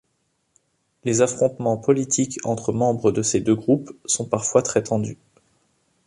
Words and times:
Les 1.03 1.21
affrontements 1.21 1.77
politiques 1.77 2.39
entre 2.43 2.73
membres 2.73 3.11
de 3.11 3.21
ces 3.21 3.39
deux 3.39 3.53
groupes 3.53 3.95
sont 4.05 4.25
parfois 4.25 4.63
très 4.63 4.81
tendus. 4.81 5.19